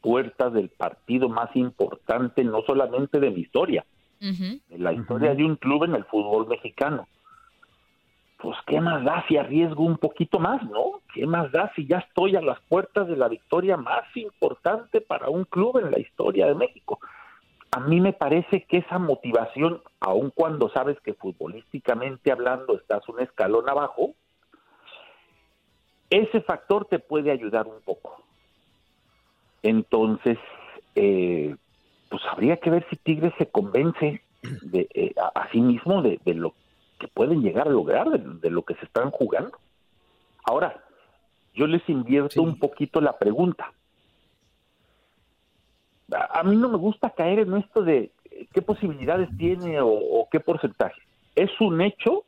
puertas 0.00 0.52
del 0.52 0.70
partido 0.70 1.28
más 1.28 1.54
importante, 1.54 2.44
no 2.44 2.62
solamente 2.62 3.20
de 3.20 3.30
mi 3.30 3.40
historia, 3.40 3.84
de 4.20 4.78
la 4.78 4.92
historia 4.92 5.34
de 5.34 5.44
un 5.44 5.56
club 5.56 5.84
en 5.84 5.94
el 5.94 6.04
fútbol 6.04 6.46
mexicano 6.46 7.06
pues 8.42 8.56
qué 8.66 8.80
más 8.80 9.04
da 9.04 9.24
si 9.28 9.36
arriesgo 9.36 9.84
un 9.84 9.98
poquito 9.98 10.38
más, 10.38 10.62
¿no? 10.62 11.00
¿Qué 11.14 11.26
más 11.26 11.52
da 11.52 11.70
si 11.74 11.86
ya 11.86 11.98
estoy 11.98 12.36
a 12.36 12.40
las 12.40 12.58
puertas 12.62 13.06
de 13.06 13.16
la 13.16 13.28
victoria 13.28 13.76
más 13.76 14.04
importante 14.16 15.00
para 15.00 15.28
un 15.28 15.44
club 15.44 15.78
en 15.78 15.90
la 15.90 15.98
historia 15.98 16.46
de 16.46 16.54
México? 16.54 17.00
A 17.72 17.80
mí 17.80 18.00
me 18.00 18.12
parece 18.12 18.64
que 18.64 18.78
esa 18.78 18.98
motivación, 18.98 19.82
aun 20.00 20.30
cuando 20.34 20.70
sabes 20.70 20.98
que 21.00 21.14
futbolísticamente 21.14 22.32
hablando 22.32 22.76
estás 22.76 23.08
un 23.08 23.20
escalón 23.20 23.68
abajo, 23.68 24.14
ese 26.08 26.40
factor 26.40 26.86
te 26.86 26.98
puede 26.98 27.30
ayudar 27.30 27.66
un 27.68 27.80
poco. 27.84 28.22
Entonces, 29.62 30.38
eh, 30.94 31.54
pues 32.08 32.22
habría 32.28 32.56
que 32.56 32.70
ver 32.70 32.86
si 32.90 32.96
Tigres 32.96 33.32
se 33.38 33.46
convence 33.46 34.22
de, 34.62 34.88
eh, 34.94 35.14
a, 35.34 35.48
sí 35.52 35.60
mismo 35.60 36.02
de, 36.02 36.18
de, 36.24 36.34
lo 36.34 36.54
que 37.00 37.08
pueden 37.08 37.42
llegar 37.42 37.66
a 37.66 37.72
lograr 37.72 38.08
de, 38.10 38.50
lo 38.50 38.62
que 38.62 38.74
se 38.74 38.84
están 38.84 39.10
jugando. 39.10 39.58
Ahora, 40.44 40.84
yo 41.54 41.66
les 41.66 41.86
invierto 41.88 42.42
un 42.42 42.58
poquito 42.58 43.00
la 43.00 43.18
pregunta. 43.18 43.72
A, 46.12 46.42
mí 46.42 46.56
no 46.56 46.68
me 46.68 46.76
gusta 46.76 47.10
caer 47.10 47.40
en 47.40 47.56
esto 47.56 47.82
de 47.82 48.12
qué 48.52 48.62
posibilidades 48.62 49.28
tiene 49.38 49.78
o, 49.80 50.28
qué 50.30 50.40
porcentaje. 50.40 51.00
Es 51.34 51.50
un 51.60 51.80
hecho 51.80 52.24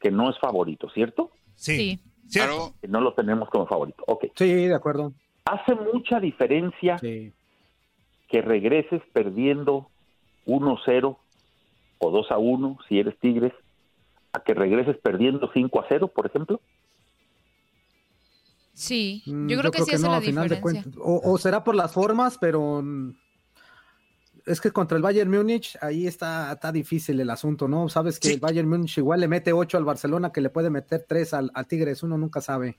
que 0.00 0.10
no 0.10 0.28
es 0.30 0.38
favorito, 0.38 0.90
¿cierto? 0.90 1.30
Sí. 1.54 2.00
Claro. 2.32 2.74
Que 2.80 2.88
no 2.88 3.00
lo 3.00 3.14
tenemos 3.14 3.48
como 3.50 3.66
favorito. 3.66 4.02
Ok. 4.06 4.26
Sí, 4.34 4.66
de 4.66 4.74
acuerdo. 4.74 5.12
Hace 5.44 5.74
mucha 5.74 6.18
diferencia 6.18 6.96
que 6.98 8.42
regreses 8.42 9.02
perdiendo 9.12 9.88
1-0 10.46 11.16
o 12.04 12.10
2 12.10 12.30
a 12.30 12.38
1 12.38 12.78
si 12.88 12.98
eres 12.98 13.18
Tigres, 13.18 13.52
a 14.32 14.40
que 14.40 14.54
regreses 14.54 14.96
perdiendo 14.98 15.50
5 15.52 15.80
a 15.80 15.86
0, 15.88 16.08
por 16.08 16.26
ejemplo? 16.26 16.60
Sí, 18.72 19.22
mm, 19.26 19.48
yo 19.48 19.58
creo, 19.58 19.70
que, 19.70 19.82
sí 19.82 19.94
es 19.94 20.02
la 20.02 20.20
diferencia. 20.20 20.82
o, 20.98 21.38
será 21.38 21.62
por 21.62 21.76
las 21.76 21.92
formas, 21.92 22.38
pero 22.38 22.82
es 24.46 24.60
que 24.60 24.72
contra 24.72 24.96
el 24.96 25.02
Bayern 25.02 25.30
Múnich 25.30 25.78
ahí 25.80 26.06
está, 26.06 26.52
está 26.52 26.72
difícil 26.72 27.20
el 27.20 27.30
asunto, 27.30 27.68
¿no? 27.68 27.88
Sabes 27.88 28.18
que 28.18 28.32
el 28.32 28.40
Bayern 28.40 28.68
Múnich 28.68 28.98
igual 28.98 29.20
le 29.20 29.28
mete 29.28 29.52
8 29.52 29.78
al 29.78 29.84
Barcelona 29.84 30.32
que 30.32 30.40
le 30.40 30.50
puede 30.50 30.70
meter 30.70 31.04
3 31.08 31.34
al, 31.34 31.50
al 31.54 31.66
Tigres, 31.66 32.02
uno 32.02 32.18
nunca 32.18 32.40
sabe. 32.40 32.76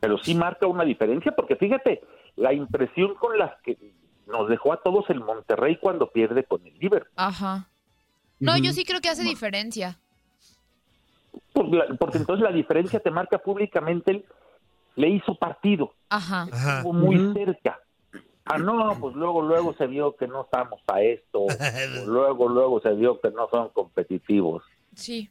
Pero 0.00 0.18
sí 0.18 0.34
marca 0.34 0.66
una 0.66 0.84
diferencia, 0.84 1.32
porque 1.32 1.56
fíjate, 1.56 2.02
la 2.36 2.52
impresión 2.52 3.14
con 3.14 3.38
las 3.38 3.60
que 3.62 3.76
nos 4.26 4.48
dejó 4.48 4.72
a 4.72 4.82
todos 4.82 5.08
el 5.08 5.20
Monterrey 5.20 5.78
cuando 5.78 6.10
pierde 6.10 6.44
con 6.44 6.66
el 6.66 6.76
Liverpool. 6.78 7.12
Ajá. 7.16 7.68
No, 8.38 8.58
yo 8.58 8.72
sí 8.72 8.84
creo 8.84 9.00
que 9.00 9.08
hace 9.08 9.22
diferencia. 9.22 9.98
porque 11.52 12.18
entonces 12.18 12.42
la 12.42 12.52
diferencia 12.52 13.00
te 13.00 13.10
marca 13.10 13.38
públicamente 13.38 14.10
el, 14.10 14.24
le 14.96 15.08
hizo 15.10 15.34
partido. 15.34 15.92
Ajá. 16.08 16.46
Estuvo 16.52 16.92
muy 16.92 17.32
cerca. 17.32 17.78
Ah, 18.44 18.58
no, 18.58 18.96
pues 19.00 19.16
luego, 19.16 19.42
luego 19.42 19.74
se 19.74 19.86
vio 19.86 20.14
que 20.16 20.28
no 20.28 20.42
estamos 20.42 20.80
a 20.86 21.02
esto. 21.02 21.46
luego, 22.06 22.48
luego 22.48 22.80
se 22.80 22.92
vio 22.94 23.20
que 23.20 23.30
no 23.30 23.48
son 23.50 23.70
competitivos. 23.70 24.62
Sí. 24.94 25.30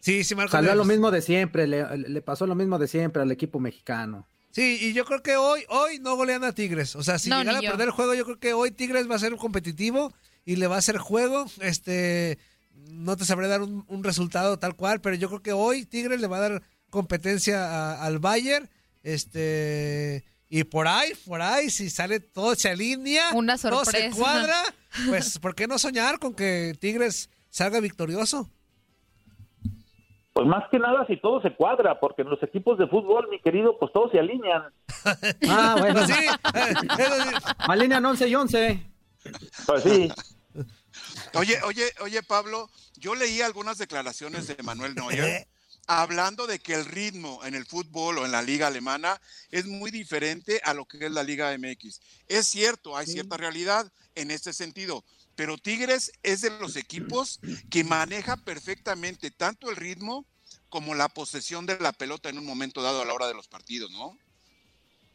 Sí, 0.00 0.24
sí, 0.24 0.34
Marco. 0.34 0.50
Salió 0.50 0.74
lo 0.74 0.84
mismo 0.84 1.12
de 1.12 1.22
siempre, 1.22 1.68
le, 1.68 1.96
le, 1.96 2.22
pasó 2.22 2.44
lo 2.46 2.56
mismo 2.56 2.76
de 2.78 2.88
siempre 2.88 3.22
al 3.22 3.30
equipo 3.30 3.60
mexicano. 3.60 4.26
Sí, 4.52 4.78
y 4.80 4.92
yo 4.92 5.06
creo 5.06 5.22
que 5.22 5.36
hoy, 5.36 5.64
hoy 5.70 5.98
no 5.98 6.14
golean 6.14 6.44
a 6.44 6.52
Tigres. 6.52 6.94
O 6.94 7.02
sea, 7.02 7.18
si 7.18 7.30
llegara 7.30 7.58
a 7.58 7.62
perder 7.62 7.88
el 7.88 7.90
juego, 7.90 8.14
yo 8.14 8.24
creo 8.24 8.38
que 8.38 8.52
hoy 8.52 8.70
Tigres 8.70 9.10
va 9.10 9.16
a 9.16 9.18
ser 9.18 9.32
un 9.32 9.38
competitivo 9.38 10.12
y 10.44 10.56
le 10.56 10.66
va 10.66 10.76
a 10.76 10.78
hacer 10.78 10.98
juego. 10.98 11.46
Este, 11.60 12.38
no 12.90 13.16
te 13.16 13.24
sabré 13.24 13.48
dar 13.48 13.62
un, 13.62 14.04
resultado 14.04 14.58
tal 14.58 14.76
cual, 14.76 15.00
pero 15.00 15.16
yo 15.16 15.28
creo 15.28 15.42
que 15.42 15.52
hoy 15.52 15.86
Tigres 15.86 16.20
le 16.20 16.26
va 16.26 16.36
a 16.36 16.48
dar 16.48 16.62
competencia 16.90 18.02
al 18.02 18.18
Bayern. 18.18 18.68
Este, 19.02 20.22
y 20.50 20.64
por 20.64 20.86
ahí, 20.86 21.12
por 21.24 21.40
ahí, 21.40 21.70
si 21.70 21.88
sale 21.88 22.20
todo 22.20 22.54
se 22.54 22.68
alinea, 22.68 23.30
Una 23.32 23.56
todo 23.56 23.86
se 23.86 24.10
cuadra, 24.10 24.62
pues, 25.08 25.38
¿por 25.40 25.54
qué 25.54 25.66
no 25.66 25.78
soñar 25.78 26.18
con 26.18 26.34
que 26.34 26.76
Tigres 26.78 27.30
salga 27.48 27.80
victorioso? 27.80 28.50
Pues 30.32 30.46
más 30.46 30.64
que 30.70 30.78
nada 30.78 31.06
si 31.06 31.18
todo 31.18 31.42
se 31.42 31.54
cuadra, 31.54 32.00
porque 32.00 32.22
en 32.22 32.30
los 32.30 32.42
equipos 32.42 32.78
de 32.78 32.86
fútbol, 32.86 33.28
mi 33.28 33.38
querido, 33.40 33.78
pues 33.78 33.92
todos 33.92 34.10
se 34.12 34.18
alinean. 34.18 34.72
ah, 35.50 35.76
bueno, 35.78 36.06
sí. 36.06 36.14
Alinean 37.58 38.04
11 38.04 38.28
y 38.28 38.34
11. 38.34 38.86
Pues 39.66 39.82
sí. 39.82 40.12
Oye, 41.34 41.56
oye, 41.64 41.84
oye, 42.00 42.22
Pablo, 42.22 42.68
yo 42.96 43.14
leí 43.14 43.40
algunas 43.40 43.78
declaraciones 43.78 44.46
de 44.46 44.62
Manuel 44.62 44.94
Neuer 44.94 45.46
hablando 45.86 46.46
de 46.46 46.58
que 46.58 46.74
el 46.74 46.84
ritmo 46.84 47.40
en 47.44 47.54
el 47.54 47.66
fútbol 47.66 48.18
o 48.18 48.24
en 48.24 48.32
la 48.32 48.42
liga 48.42 48.68
alemana 48.68 49.20
es 49.50 49.66
muy 49.66 49.90
diferente 49.90 50.60
a 50.64 50.74
lo 50.74 50.86
que 50.86 51.04
es 51.04 51.12
la 51.12 51.22
liga 51.22 51.56
MX. 51.56 52.00
Es 52.28 52.46
cierto, 52.46 52.96
hay 52.96 53.06
cierta 53.06 53.36
realidad 53.36 53.90
en 54.14 54.30
este 54.30 54.52
sentido, 54.52 55.04
pero 55.36 55.58
Tigres 55.58 56.12
es 56.22 56.42
de 56.42 56.50
los 56.60 56.76
equipos 56.76 57.40
que 57.70 57.84
maneja 57.84 58.36
perfectamente 58.36 59.30
tanto 59.30 59.70
el 59.70 59.76
ritmo 59.76 60.26
como 60.68 60.94
la 60.94 61.08
posesión 61.08 61.66
de 61.66 61.78
la 61.80 61.92
pelota 61.92 62.28
en 62.28 62.38
un 62.38 62.46
momento 62.46 62.82
dado 62.82 63.02
a 63.02 63.04
la 63.04 63.14
hora 63.14 63.26
de 63.26 63.34
los 63.34 63.48
partidos, 63.48 63.90
¿no? 63.90 64.16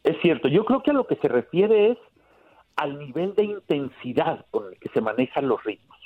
Es 0.03 0.15
cierto, 0.21 0.47
yo 0.47 0.65
creo 0.65 0.83
que 0.83 0.91
a 0.91 0.93
lo 0.93 1.07
que 1.07 1.15
se 1.15 1.27
refiere 1.27 1.91
es 1.91 1.97
al 2.75 2.97
nivel 3.00 3.33
de 3.36 3.43
intensidad 3.43 4.45
con 4.51 4.71
el 4.71 4.79
que 4.79 4.89
se 4.89 5.01
manejan 5.01 5.47
los 5.47 5.63
ritmos. 5.63 5.97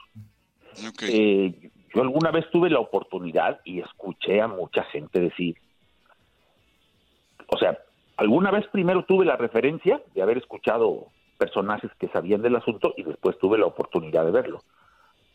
Eh, 1.02 1.70
yo 1.94 2.02
alguna 2.02 2.32
vez 2.32 2.50
tuve 2.52 2.70
la 2.70 2.80
oportunidad 2.80 3.60
y 3.66 3.82
escuché 3.82 4.42
a 4.42 4.48
mucha 4.48 4.84
gente 4.86 5.20
decir, 5.20 5.58
o 7.48 7.58
sea, 7.58 7.78
alguna 8.16 8.52
vez 8.52 8.66
primero 8.72 9.04
tuve 9.04 9.26
la 9.26 9.36
referencia 9.36 10.02
de 10.16 10.22
haber 10.22 10.38
escuchado 10.38 11.08
personajes 11.42 11.90
que 11.98 12.08
sabían 12.10 12.44
del 12.44 12.56
asunto 12.56 12.94
y 12.96 13.02
después 13.02 13.36
tuve 13.40 13.58
la 13.58 13.66
oportunidad 13.66 14.24
de 14.26 14.32
verlo. 14.32 14.62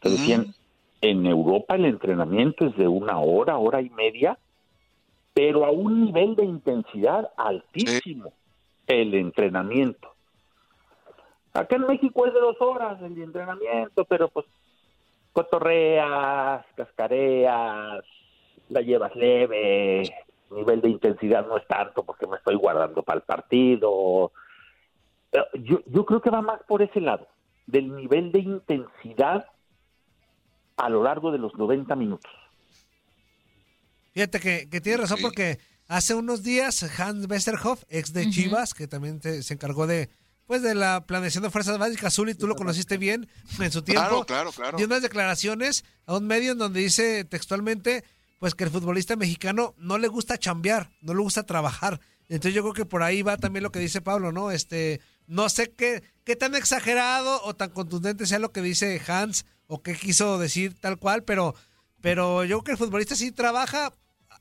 Que 0.00 0.10
decían, 0.10 0.54
en 1.00 1.26
Europa 1.26 1.74
el 1.74 1.84
entrenamiento 1.84 2.64
es 2.64 2.76
de 2.76 2.86
una 2.86 3.18
hora, 3.18 3.56
hora 3.56 3.80
y 3.80 3.90
media, 3.90 4.38
pero 5.34 5.64
a 5.64 5.72
un 5.72 6.04
nivel 6.04 6.36
de 6.36 6.44
intensidad 6.44 7.32
altísimo 7.36 8.32
el 8.86 9.14
entrenamiento. 9.14 10.12
Acá 11.52 11.74
en 11.74 11.88
México 11.88 12.24
es 12.24 12.32
de 12.32 12.38
dos 12.38 12.60
horas 12.60 13.02
el 13.02 13.20
entrenamiento, 13.20 14.04
pero 14.04 14.28
pues 14.28 14.46
cotorreas, 15.32 16.64
cascareas, 16.76 18.04
la 18.68 18.80
llevas 18.80 19.16
leve, 19.16 20.04
nivel 20.50 20.80
de 20.80 20.88
intensidad 20.88 21.44
no 21.48 21.56
es 21.56 21.66
tanto 21.66 22.04
porque 22.04 22.28
me 22.28 22.36
estoy 22.36 22.54
guardando 22.54 23.02
para 23.02 23.18
el 23.18 23.24
partido, 23.24 24.30
yo, 25.54 25.80
yo 25.86 26.06
creo 26.06 26.20
que 26.20 26.30
va 26.30 26.42
más 26.42 26.60
por 26.66 26.82
ese 26.82 27.00
lado, 27.00 27.28
del 27.66 27.94
nivel 27.94 28.32
de 28.32 28.40
intensidad 28.40 29.46
a 30.76 30.88
lo 30.88 31.02
largo 31.02 31.32
de 31.32 31.38
los 31.38 31.54
90 31.54 31.94
minutos. 31.96 32.30
Fíjate 34.12 34.40
que, 34.40 34.68
que 34.70 34.80
tiene 34.80 34.98
razón 34.98 35.18
porque 35.20 35.58
hace 35.88 36.14
unos 36.14 36.42
días 36.42 36.82
Hans 36.98 37.28
Westerhoff, 37.28 37.84
ex 37.88 38.12
de 38.12 38.30
Chivas, 38.30 38.74
que 38.74 38.86
también 38.88 39.20
se 39.20 39.54
encargó 39.54 39.86
de 39.86 40.08
pues 40.46 40.62
de 40.62 40.74
la 40.74 41.04
planeación 41.06 41.42
de 41.42 41.50
Fuerzas 41.50 41.78
Básicas 41.78 42.06
Azul 42.06 42.30
y 42.30 42.34
tú 42.34 42.46
lo 42.46 42.54
conociste 42.54 42.98
bien 42.98 43.28
en 43.58 43.72
su 43.72 43.82
tiempo. 43.82 44.24
Claro, 44.24 44.24
claro, 44.24 44.52
claro. 44.52 44.76
Dio 44.76 44.86
unas 44.86 45.02
declaraciones 45.02 45.84
a 46.06 46.16
un 46.16 46.26
medio 46.26 46.52
en 46.52 46.58
donde 46.58 46.80
dice 46.80 47.24
textualmente 47.24 48.04
pues 48.38 48.54
que 48.54 48.64
el 48.64 48.70
futbolista 48.70 49.16
mexicano 49.16 49.74
no 49.78 49.98
le 49.98 50.08
gusta 50.08 50.38
chambear, 50.38 50.90
no 51.00 51.14
le 51.14 51.22
gusta 51.22 51.44
trabajar, 51.44 52.00
Entonces 52.28 52.54
yo 52.54 52.62
creo 52.62 52.74
que 52.74 52.84
por 52.84 53.02
ahí 53.02 53.22
va 53.22 53.36
también 53.36 53.62
lo 53.62 53.72
que 53.72 53.78
dice 53.78 54.00
Pablo, 54.00 54.30
¿no? 54.30 54.50
Este, 54.50 55.00
no 55.26 55.48
sé 55.48 55.72
qué, 55.72 56.02
qué 56.24 56.36
tan 56.36 56.54
exagerado 56.54 57.42
o 57.44 57.54
tan 57.54 57.70
contundente 57.70 58.26
sea 58.26 58.38
lo 58.38 58.52
que 58.52 58.62
dice 58.62 59.00
Hans 59.06 59.46
o 59.66 59.82
qué 59.82 59.94
quiso 59.94 60.38
decir 60.38 60.74
tal 60.78 60.98
cual, 60.98 61.24
pero, 61.24 61.54
pero 62.00 62.44
yo 62.44 62.58
creo 62.60 62.64
que 62.64 62.72
el 62.72 62.78
futbolista 62.78 63.16
sí 63.16 63.32
trabaja, 63.32 63.92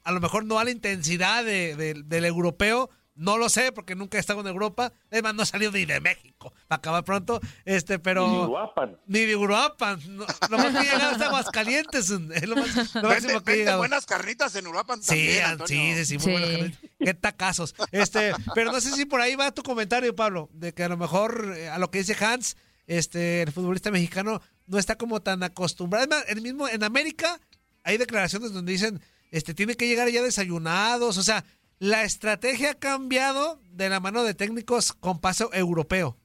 a 0.03 0.11
lo 0.11 0.19
mejor 0.19 0.45
no 0.45 0.59
a 0.59 0.63
la 0.63 0.71
intensidad 0.71 1.43
de- 1.43 1.75
de- 1.75 2.03
del 2.05 2.25
europeo, 2.25 2.89
no 3.15 3.37
lo 3.37 3.47
sé 3.47 3.71
porque 3.71 3.95
nunca 3.95 4.17
he 4.17 4.19
estado 4.19 4.41
en 4.41 4.47
Europa, 4.47 4.91
es 5.09 5.23
más, 5.23 5.33
no 5.33 5.43
he 5.43 5.45
salido 5.45 5.71
ni 5.71 5.85
de 5.85 6.01
México, 6.01 6.53
para 6.67 6.77
acabar 6.79 7.03
pronto, 7.05 7.39
este, 7.63 7.97
pero... 7.97 8.27
Ni 8.27 8.37
Uruapan. 8.39 8.97
Ni 9.07 9.19
de 9.21 9.35
Uruapan, 9.37 9.99
no, 10.17 10.25
lo 10.49 10.57
más 10.57 10.71
que 10.73 10.79
he 10.79 10.91
llegado 10.91 11.11
hasta 11.11 11.25
Aguascalientes, 11.27 12.09
es 12.33 12.47
lo, 12.47 12.55
más, 12.57 12.93
lo 12.95 13.03
máximo 13.03 13.33
Vende, 13.35 13.43
que 13.45 13.53
he 13.53 13.57
llegado. 13.57 13.77
buenas 13.77 14.05
carnitas 14.05 14.53
en 14.57 14.67
Uruapan 14.67 15.01
Sí, 15.01 15.07
también, 15.07 15.43
ah, 15.45 15.49
Antonio. 15.51 15.95
sí, 15.95 16.05
sí, 16.05 16.05
sí, 16.05 16.13
muy 16.17 16.25
Sí. 16.25 16.31
buenas 16.31 16.49
carnitas. 16.59 16.84
Qué 16.99 17.13
tacazos. 17.13 17.75
Este, 17.91 18.33
pero 18.53 18.71
no 18.71 18.79
sé 18.79 18.91
si 18.91 19.05
por 19.05 19.21
ahí 19.21 19.35
va 19.35 19.51
tu 19.51 19.63
comentario, 19.63 20.15
Pablo, 20.15 20.49
de 20.53 20.73
que 20.73 20.83
a 20.83 20.89
lo 20.89 20.97
mejor 20.97 21.53
eh, 21.57 21.69
a 21.69 21.77
lo 21.77 21.91
que 21.91 21.99
dice 21.99 22.15
Hans, 22.23 22.57
este, 22.87 23.41
el 23.41 23.51
futbolista 23.51 23.91
mexicano 23.91 24.41
no 24.67 24.77
está 24.77 24.97
como 24.97 25.21
tan 25.21 25.43
acostumbrado. 25.43 26.05
Además, 26.05 26.25
el 26.29 26.41
mismo 26.41 26.67
en 26.67 26.83
América 26.83 27.39
hay 27.83 27.97
declaraciones 27.97 28.53
donde 28.53 28.71
dicen, 28.71 29.01
este, 29.31 29.53
tiene 29.53 29.75
que 29.75 29.87
llegar 29.87 30.09
ya 30.09 30.21
desayunados, 30.21 31.17
o 31.17 31.23
sea, 31.23 31.43
la 31.79 32.03
estrategia 32.03 32.71
ha 32.71 32.75
cambiado 32.75 33.59
de 33.71 33.89
la 33.89 33.99
mano 33.99 34.23
de 34.23 34.33
técnicos 34.33 34.93
con 34.93 35.19
paso 35.19 35.53
europeo. 35.53 36.15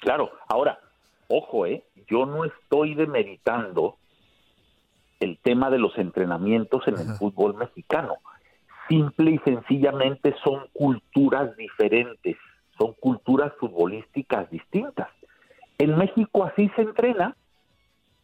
Claro, 0.00 0.30
ahora, 0.48 0.78
ojo, 1.28 1.66
¿eh? 1.66 1.84
yo 2.08 2.26
no 2.26 2.44
estoy 2.44 2.94
demeritando 2.94 3.96
el 5.20 5.38
tema 5.38 5.70
de 5.70 5.78
los 5.78 5.96
entrenamientos 5.98 6.86
en 6.86 6.98
el 6.98 7.14
fútbol 7.16 7.54
mexicano. 7.54 8.16
Simple 8.88 9.32
y 9.32 9.38
sencillamente 9.38 10.34
son 10.44 10.68
culturas 10.72 11.56
diferentes, 11.56 12.36
son 12.78 12.92
culturas 12.94 13.52
futbolísticas 13.58 14.50
distintas. 14.50 15.08
En 15.78 15.96
México 15.96 16.44
así 16.44 16.70
se 16.76 16.82
entrena, 16.82 17.36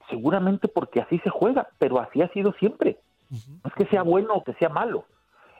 seguramente 0.08 0.68
porque 0.68 1.00
así 1.00 1.18
se 1.20 1.30
juega, 1.30 1.68
pero 1.78 1.98
así 1.98 2.22
ha 2.22 2.28
sido 2.28 2.52
siempre. 2.54 2.98
No 3.30 3.70
es 3.70 3.74
que 3.74 3.86
sea 3.86 4.02
bueno 4.02 4.34
o 4.34 4.44
que 4.44 4.54
sea 4.54 4.68
malo. 4.68 5.04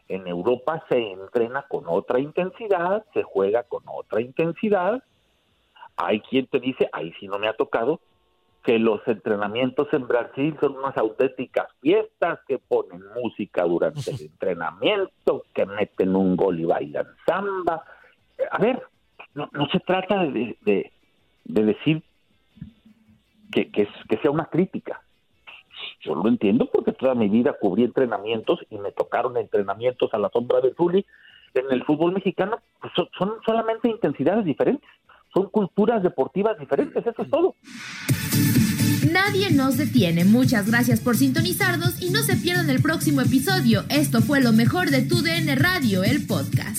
En 0.09 0.27
Europa 0.27 0.85
se 0.89 1.13
entrena 1.13 1.63
con 1.69 1.85
otra 1.87 2.19
intensidad, 2.19 3.05
se 3.15 3.23
juega 3.23 3.63
con 3.63 3.85
otra 3.87 4.21
intensidad, 4.21 5.03
hay 5.97 6.21
quien 6.21 6.47
te 6.47 6.59
dice, 6.59 6.89
ahí 6.93 7.13
sí 7.21 7.29
no 7.29 7.39
me 7.39 7.47
ha 7.47 7.53
tocado, 7.53 8.01
que 8.63 8.79
los 8.79 9.01
entrenamientos 9.09 9.89
en 9.93 10.07
Brasil 10.07 10.55
son 10.61 10.77
unas 10.77 10.97
auténticas 10.97 11.67
fiestas, 11.81 12.41
que 12.47 12.59
ponen 12.59 13.03
música 13.23 13.65
durante 13.65 14.11
el 14.11 14.21
entrenamiento, 14.21 15.45
que 15.55 15.65
meten 15.67 16.15
un 16.15 16.37
gol 16.37 16.61
y 16.61 16.65
bailan 16.65 17.07
samba. 17.27 17.83
A 18.51 18.59
ver, 18.59 18.83
no, 19.35 19.49
no 19.53 19.67
se 19.69 19.81
trata 19.81 20.25
de, 20.25 20.57
de- 20.63 20.93
de 21.45 21.65
decir 21.65 22.03
que, 23.53 23.71
que, 23.71 23.83
es- 23.83 24.07
que 24.09 24.19
sea 24.19 24.31
una 24.31 24.47
crítica. 24.47 25.03
Yo 26.03 26.15
lo 26.15 26.29
entiendo 26.29 26.67
porque 26.73 26.93
toda 26.93 27.15
mi 27.15 27.29
vida 27.29 27.55
cubrí 27.59 27.85
entrenamientos 27.85 28.61
y 28.71 28.79
me 28.79 28.93
tocaron 28.93 29.37
entrenamientos 29.37 30.13
a 30.13 30.19
la 30.19 30.29
sombra 30.29 30.61
de 30.61 30.75
Zuli. 30.75 31.05
En 31.55 31.65
el 31.71 31.83
fútbol 31.85 32.13
mexicano 32.13 32.59
pues, 32.81 32.93
son- 32.95 33.09
son 33.19 33.33
solamente 33.45 33.89
intensidades 33.89 34.45
diferentes 34.45 34.89
son 35.33 35.49
culturas 35.51 36.03
deportivas 36.03 36.59
diferentes, 36.59 37.07
eso 37.07 37.23
es 37.23 37.31
todo. 37.31 37.57
Nadie 39.13 39.51
nos 39.51 39.77
detiene. 39.77 40.25
Muchas 40.25 40.67
gracias 40.67 41.01
por 41.01 41.17
sintonizarnos 41.17 42.01
y 42.03 42.11
no 42.11 42.23
se 42.23 42.37
pierdan 42.37 42.69
el 42.71 42.83
próximo 42.83 43.21
episodio. 43.23 43.85
Esto 43.89 44.21
fue 44.21 44.41
lo 44.41 44.53
mejor 44.53 44.91
de 44.91 45.03
tu 45.03 45.23
DN 45.23 45.55
Radio, 45.57 46.05
el 46.05 46.27
podcast. 46.27 46.79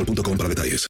boostmobile.com 0.05 0.37
para 0.37 0.49
detalles. 0.49 0.89